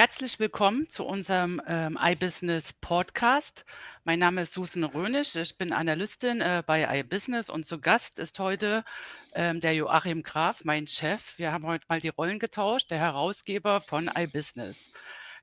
[0.00, 3.66] Herzlich willkommen zu unserem ähm, iBusiness Podcast.
[4.04, 5.36] Mein Name ist Susan Rönisch.
[5.36, 8.82] Ich bin Analystin äh, bei iBusiness und zu Gast ist heute
[9.34, 11.36] ähm, der Joachim Graf, mein Chef.
[11.36, 14.90] Wir haben heute mal die Rollen getauscht, der Herausgeber von iBusiness.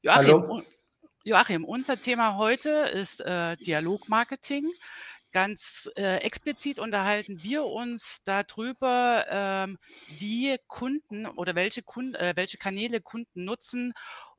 [0.02, 0.64] Joachim, Hallo.
[1.24, 4.72] Joachim, unser Thema heute ist äh, Dialogmarketing.
[5.34, 9.78] Ganz äh, explizit unterhalten wir uns darüber, ähm,
[10.18, 13.94] wie Kunden oder welche, Kunden, äh, welche Kanäle Kunden nutzen,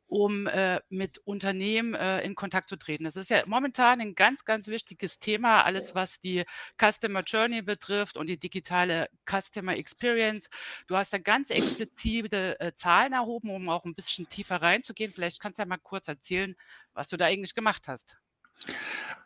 [0.08, 3.04] um äh, mit Unternehmen äh, in Kontakt zu treten.
[3.04, 6.44] Das ist ja momentan ein ganz, ganz wichtiges Thema, alles was die
[6.80, 10.48] Customer Journey betrifft und die digitale Customer Experience.
[10.86, 15.12] Du hast da ganz explizite äh, Zahlen erhoben, um auch ein bisschen tiefer reinzugehen.
[15.12, 16.56] Vielleicht kannst du ja mal kurz erzählen,
[16.94, 18.16] was du da eigentlich gemacht hast.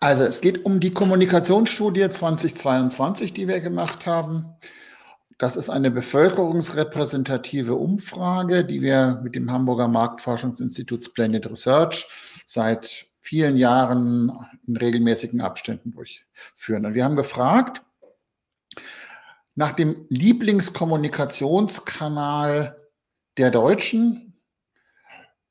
[0.00, 4.56] Also es geht um die Kommunikationsstudie 2022, die wir gemacht haben.
[5.42, 12.06] Das ist eine bevölkerungsrepräsentative Umfrage, die wir mit dem Hamburger Marktforschungsinstitut Splendid Research
[12.46, 14.30] seit vielen Jahren
[14.68, 16.86] in regelmäßigen Abständen durchführen.
[16.86, 17.82] Und wir haben gefragt
[19.56, 22.80] nach dem Lieblingskommunikationskanal
[23.36, 24.40] der Deutschen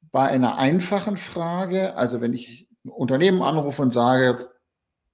[0.04, 4.52] bei einer einfachen Frage, also wenn ich ein Unternehmen anrufe und sage,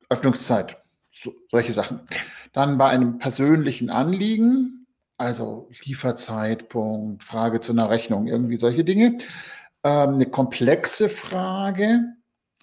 [0.08, 0.78] Öffnungszeit,
[1.22, 2.02] so, solche Sachen.
[2.54, 4.88] Dann bei einem persönlichen Anliegen,
[5.18, 9.18] also Lieferzeitpunkt, Frage zu einer Rechnung, irgendwie solche Dinge.
[9.84, 12.02] Ähm, eine komplexe Frage,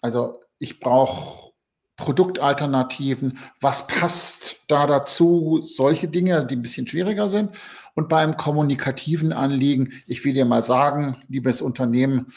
[0.00, 1.52] also ich brauche
[1.96, 7.50] Produktalternativen, was passt da dazu, solche Dinge, die ein bisschen schwieriger sind.
[7.94, 12.33] Und bei einem kommunikativen Anliegen, ich will dir mal sagen, liebes Unternehmen,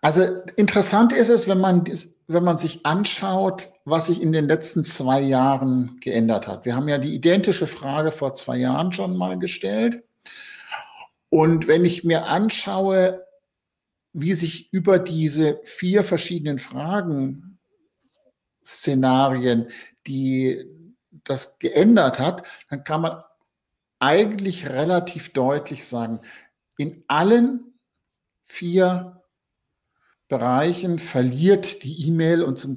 [0.00, 0.22] Also
[0.56, 1.84] interessant ist es, wenn man,
[2.28, 6.64] wenn man sich anschaut, was sich in den letzten zwei Jahren geändert hat.
[6.64, 10.04] Wir haben ja die identische Frage vor zwei Jahren schon mal gestellt.
[11.30, 13.26] Und wenn ich mir anschaue,
[14.12, 17.58] wie sich über diese vier verschiedenen Fragen,
[18.64, 19.68] Szenarien,
[20.06, 20.64] die
[21.24, 23.22] das geändert hat, dann kann man
[23.98, 26.20] eigentlich relativ deutlich sagen,
[26.76, 27.78] in allen
[28.44, 29.17] vier
[30.28, 32.76] Bereichen verliert die E-Mail und zum,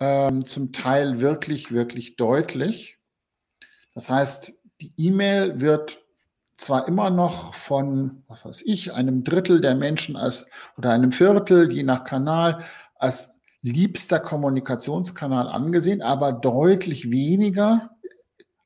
[0.00, 2.98] ähm, zum Teil wirklich, wirklich deutlich.
[3.94, 6.00] Das heißt, die E-Mail wird
[6.56, 10.46] zwar immer noch von, was weiß ich, einem Drittel der Menschen als
[10.76, 12.64] oder einem Viertel, je nach Kanal,
[12.96, 13.32] als
[13.62, 17.90] liebster Kommunikationskanal angesehen, aber deutlich weniger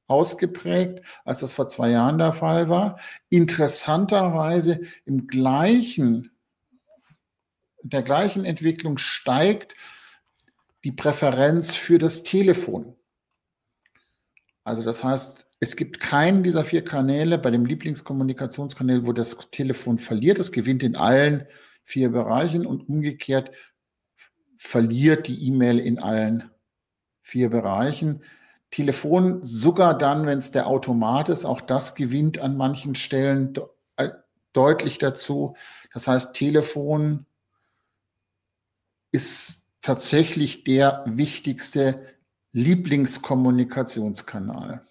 [0.07, 2.99] ausgeprägt, als das vor zwei Jahren der Fall war.
[3.29, 6.34] Interessanterweise im gleichen
[7.93, 9.77] der gleichen Entwicklung steigt
[10.85, 12.97] die Präferenz für das Telefon.
[14.65, 19.99] Also das heißt, es gibt keinen dieser vier Kanäle bei dem Lieblingskommunikationskanal, wo das Telefon
[19.99, 20.39] verliert.
[20.39, 21.47] Es gewinnt in allen
[21.85, 23.51] vier Bereichen und umgekehrt
[24.57, 26.51] verliert die E-Mail in allen
[27.23, 28.23] vier Bereichen.
[28.71, 33.55] Telefon sogar dann, wenn es der Automat ist, auch das gewinnt an manchen Stellen
[33.97, 34.11] äh,
[34.53, 35.55] deutlich dazu.
[35.93, 37.27] Das heißt, Telefon
[39.15, 42.17] ist tatsächlich der wichtigste
[42.51, 44.85] Lieblingskommunikationskanal.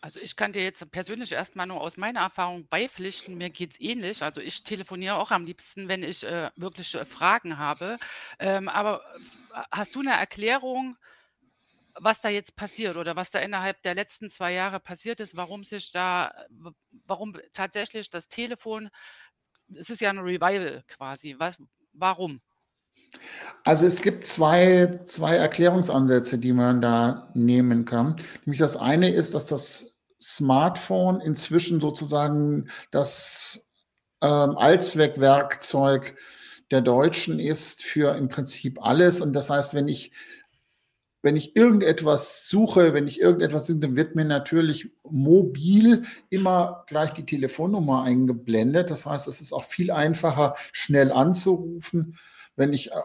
[0.00, 3.80] Also ich kann dir jetzt persönlich erstmal nur aus meiner Erfahrung beipflichten, mir geht es
[3.80, 4.22] ähnlich.
[4.22, 7.98] Also ich telefoniere auch am liebsten, wenn ich äh, wirklich äh, Fragen habe.
[8.38, 9.02] Ähm, aber
[9.72, 10.96] hast du eine Erklärung,
[11.94, 15.64] was da jetzt passiert oder was da innerhalb der letzten zwei Jahre passiert ist, warum
[15.64, 16.32] sich da,
[17.06, 18.88] warum tatsächlich das Telefon,
[19.74, 21.34] es ist ja ein Revival quasi.
[21.38, 21.60] Was,
[21.92, 22.40] warum?
[23.64, 28.16] Also es gibt zwei, zwei Erklärungsansätze, die man da nehmen kann.
[28.44, 33.70] Nämlich das eine ist, dass das Smartphone inzwischen sozusagen das
[34.20, 36.16] ähm, Allzweckwerkzeug
[36.70, 39.20] der Deutschen ist für im Prinzip alles.
[39.20, 40.12] Und das heißt, wenn ich,
[41.22, 47.26] wenn ich irgendetwas suche, wenn ich irgendetwas dann wird mir natürlich mobil immer gleich die
[47.26, 48.90] Telefonnummer eingeblendet.
[48.90, 52.16] Das heißt, es ist auch viel einfacher, schnell anzurufen.
[52.56, 53.00] Wenn ich äh,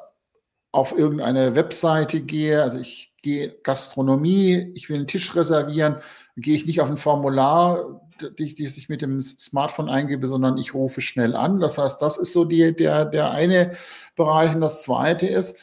[0.72, 5.98] auf irgendeine Webseite gehe, also ich gehe Gastronomie, ich will einen Tisch reservieren,
[6.36, 8.02] gehe ich nicht auf ein Formular,
[8.38, 11.60] die ich mit dem Smartphone eingebe, sondern ich rufe schnell an.
[11.60, 13.78] Das heißt, das ist so die, der, der eine
[14.16, 14.54] Bereich.
[14.54, 15.58] Und das zweite ist,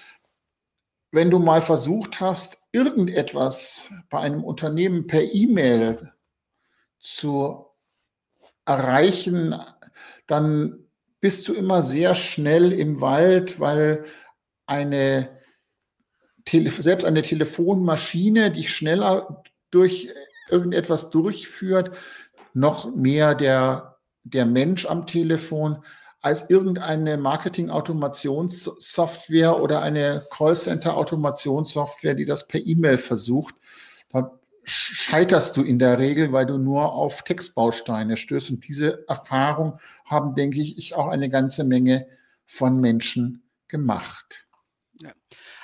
[1.11, 6.13] wenn du mal versucht hast, irgendetwas bei einem Unternehmen per E-Mail
[6.99, 7.67] zu
[8.65, 9.55] erreichen,
[10.27, 10.84] dann
[11.25, 14.05] bist du immer sehr schnell im Wald, weil
[14.67, 15.41] eine
[16.47, 20.11] selbst eine Telefonmaschine, die schneller durch
[20.51, 21.93] irgendetwas durchführt,
[22.53, 25.83] noch mehr der, der Mensch am Telefon
[26.21, 33.55] als irgendeine Marketing-Automationssoftware oder eine Callcenter-Automationssoftware, die das per E-Mail versucht.
[34.11, 38.51] Da scheiterst du in der Regel, weil du nur auf Textbausteine stößt.
[38.51, 42.07] Und diese Erfahrung haben, denke ich, auch eine ganze Menge
[42.47, 44.47] von Menschen gemacht.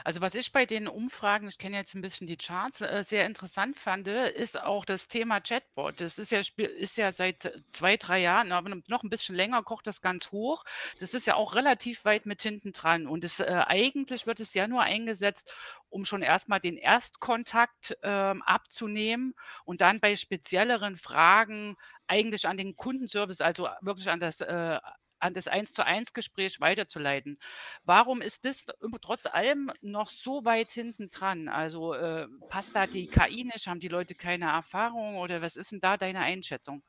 [0.04, 3.26] Also was ich bei den Umfragen, ich kenne jetzt ein bisschen die Charts, äh, sehr
[3.26, 6.00] interessant fand, ist auch das Thema Chatbot.
[6.00, 9.86] Das ist ja, ist ja seit zwei, drei Jahren, aber noch ein bisschen länger kocht
[9.86, 10.64] das ganz hoch.
[10.98, 13.06] Das ist ja auch relativ weit mit hinten dran.
[13.06, 15.52] Und es, äh, eigentlich wird es ja nur eingesetzt,
[15.88, 21.76] um schon erstmal den Erstkontakt ähm, abzunehmen und dann bei spezielleren Fragen
[22.06, 24.78] eigentlich an den Kundenservice, also wirklich an das äh,
[25.20, 27.38] an das eins zu eins Gespräch weiterzuleiten.
[27.84, 28.64] Warum ist das
[29.00, 31.48] trotz allem noch so weit hinten dran?
[31.48, 33.66] Also äh, passt da die KI nicht?
[33.66, 36.82] Haben die Leute keine Erfahrung oder was ist denn da deine Einschätzung?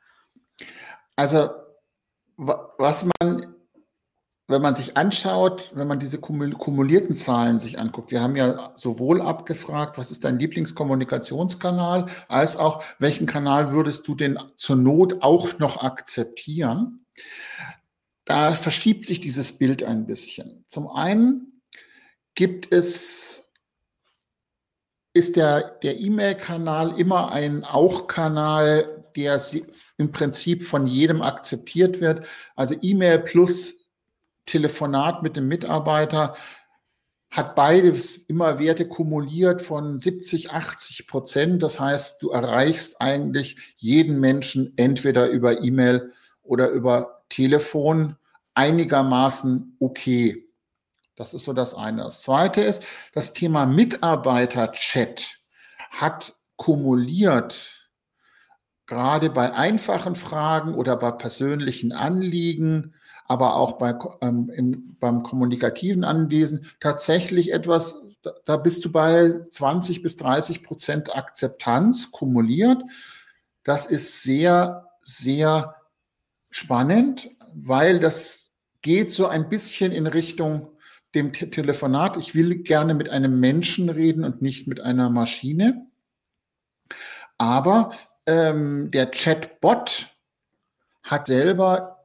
[1.16, 1.50] Also
[2.38, 3.56] was man,
[4.48, 9.22] wenn man sich anschaut, wenn man diese kumulierten Zahlen sich anguckt, wir haben ja sowohl
[9.22, 15.60] abgefragt, was ist dein Lieblingskommunikationskanal, als auch, welchen Kanal würdest du denn zur Not auch
[15.60, 17.06] noch akzeptieren?
[18.32, 20.64] Da verschiebt sich dieses Bild ein bisschen.
[20.70, 21.62] Zum einen
[22.34, 23.52] gibt es,
[25.12, 29.42] ist der, E-Mail-Kanal immer ein Auch-Kanal, der
[29.98, 32.26] im Prinzip von jedem akzeptiert wird.
[32.56, 33.74] Also E-Mail plus
[34.46, 36.38] Telefonat mit dem Mitarbeiter
[37.30, 41.64] hat beides immer Werte kumuliert von 70, 80 Prozent.
[41.64, 46.14] Das heißt, du erreichst eigentlich jeden Menschen entweder über E-Mail
[46.44, 48.16] oder über Telefon
[48.54, 50.48] einigermaßen okay.
[51.16, 52.04] Das ist so das eine.
[52.04, 55.40] Das zweite ist, das Thema Mitarbeiter-Chat
[55.92, 57.90] hat kumuliert,
[58.88, 62.96] gerade bei einfachen Fragen oder bei persönlichen Anliegen,
[63.28, 67.96] aber auch bei, ähm, im, beim kommunikativen Anlesen tatsächlich etwas,
[68.46, 72.82] da bist du bei 20 bis 30 Prozent Akzeptanz kumuliert.
[73.64, 75.76] Das ist sehr, sehr
[76.50, 78.41] spannend, weil das
[78.82, 80.70] geht so ein bisschen in Richtung
[81.14, 82.18] dem Te Telefonat.
[82.18, 85.88] Ich will gerne mit einem Menschen reden und nicht mit einer Maschine.
[87.38, 87.92] Aber
[88.26, 90.10] ähm, der Chatbot
[91.04, 91.98] hat selber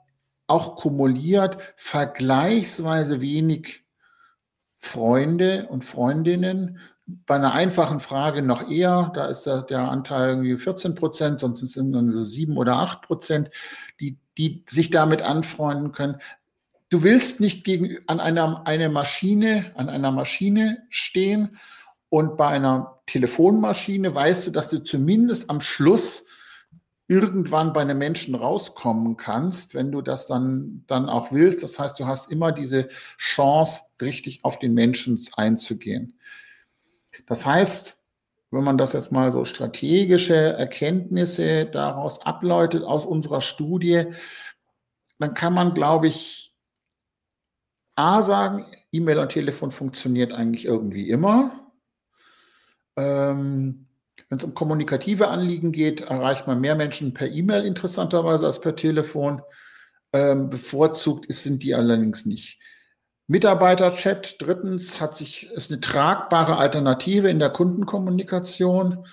[0.46, 3.84] auch kumuliert vergleichsweise wenig
[4.78, 6.78] Freunde und Freundinnen.
[7.06, 11.60] Bei einer einfachen Frage noch eher, da ist der, der Anteil irgendwie 14 Prozent, sonst
[11.60, 13.50] sind es so sieben oder acht Prozent,
[14.00, 16.20] die die sich damit anfreunden können.
[16.88, 21.58] Du willst nicht gegen, an einer eine Maschine, an einer Maschine stehen
[22.08, 26.26] und bei einer Telefonmaschine weißt du, dass du zumindest am Schluss
[27.08, 31.62] irgendwann bei einem Menschen rauskommen kannst, wenn du das dann, dann auch willst.
[31.62, 32.88] Das heißt, du hast immer diese
[33.18, 36.18] Chance, richtig auf den Menschen einzugehen.
[37.26, 37.98] Das heißt,
[38.50, 44.06] wenn man das jetzt mal so strategische Erkenntnisse daraus ableitet aus unserer Studie,
[45.18, 46.54] dann kann man, glaube ich,
[47.96, 51.72] A sagen, E-Mail und Telefon funktioniert eigentlich irgendwie immer.
[52.96, 53.86] Ähm,
[54.28, 58.76] wenn es um kommunikative Anliegen geht, erreicht man mehr Menschen per E-Mail interessanterweise als per
[58.76, 59.42] Telefon.
[60.12, 62.58] Ähm, bevorzugt ist, sind die allerdings nicht.
[63.28, 69.06] Mitarbeiterchat, drittens, hat sich, ist eine tragbare Alternative in der Kundenkommunikation.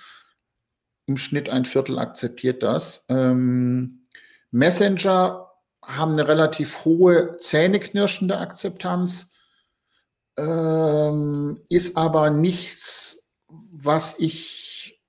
[1.06, 3.04] Im Schnitt ein Viertel akzeptiert das.
[3.08, 4.06] Ähm,
[4.50, 5.43] Messenger
[5.86, 9.30] haben eine relativ hohe zähneknirschende Akzeptanz,
[10.36, 15.02] ähm, ist aber nichts, was ich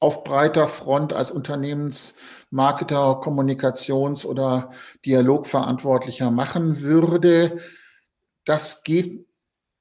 [0.00, 4.72] auf breiter Front als Unternehmensmarketer, Kommunikations- oder
[5.04, 7.58] Dialogverantwortlicher machen würde.
[8.44, 9.26] Das geht,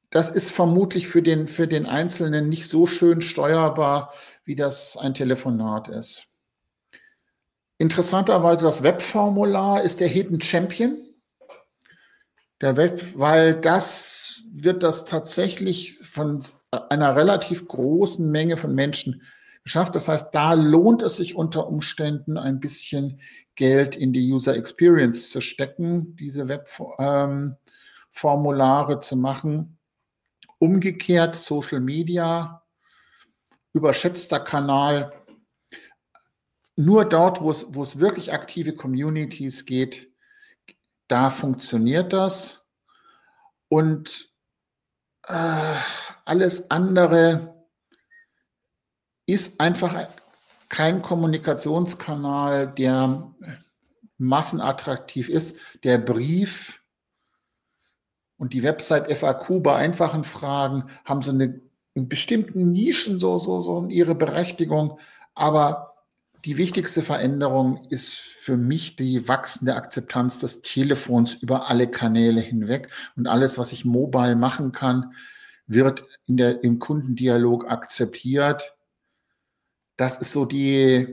[0.09, 4.13] das ist vermutlich für den, für den Einzelnen nicht so schön steuerbar,
[4.45, 6.27] wie das ein Telefonat ist.
[7.77, 10.97] Interessanterweise das Webformular ist der Hidden Champion.
[12.61, 16.41] Der Web, weil das wird das tatsächlich von
[16.71, 19.21] einer relativ großen Menge von Menschen
[19.63, 19.93] geschafft.
[19.95, 23.19] Das heißt, da lohnt es sich unter Umständen ein bisschen
[23.55, 29.77] Geld in die User Experience zu stecken, diese Webformulare ähm, zu machen.
[30.59, 32.63] Umgekehrt Social Media,
[33.73, 35.11] überschätzter Kanal.
[36.75, 40.11] Nur dort, wo es, wo es wirklich aktive Communities geht,
[41.07, 42.65] da funktioniert das.
[43.69, 44.29] Und
[45.23, 45.75] äh,
[46.25, 47.55] alles andere,
[49.25, 50.07] ist einfach
[50.69, 53.33] kein Kommunikationskanal, der
[54.17, 55.57] massenattraktiv ist.
[55.83, 56.81] Der Brief
[58.37, 61.61] und die Website FAQ bei einfachen Fragen haben so eine
[61.93, 64.99] in bestimmten Nischen so, so, so ihre Berechtigung.
[65.33, 65.94] Aber
[66.45, 72.89] die wichtigste Veränderung ist für mich die wachsende Akzeptanz des Telefons über alle Kanäle hinweg.
[73.15, 75.13] Und alles, was ich mobile machen kann,
[75.67, 78.75] wird in der, im Kundendialog akzeptiert
[79.97, 81.07] das ist so die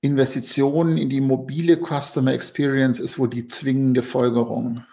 [0.00, 4.84] Investition in die mobile Customer Experience ist wohl die zwingende Folgerung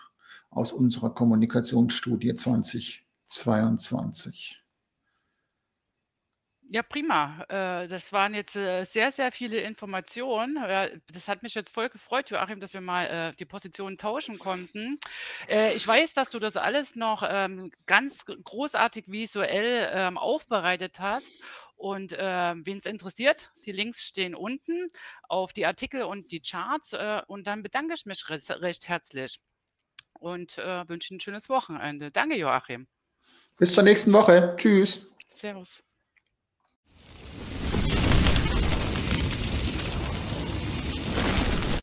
[0.52, 4.60] aus unserer Kommunikationsstudie 2022.
[6.72, 7.44] Ja, prima.
[7.50, 10.56] Äh, das waren jetzt äh, sehr, sehr viele Informationen.
[11.12, 15.00] Das hat mich jetzt voll gefreut, Joachim, dass wir mal äh, die Positionen tauschen konnten.
[15.76, 21.34] Ich weiß, dass du das alles noch ähm, ganz großartig visuell ähm, aufbereitet hast.
[21.80, 24.90] Und äh, wen es interessiert, die Links stehen unten
[25.30, 26.92] auf die Artikel und die Charts.
[26.92, 29.40] Äh, und dann bedanke ich mich recht, recht herzlich
[30.20, 32.12] und äh, wünsche ein schönes Wochenende.
[32.12, 32.88] Danke, Joachim.
[33.58, 34.56] Bis zur nächsten Woche.
[34.58, 35.10] Tschüss.
[35.28, 35.82] Servus.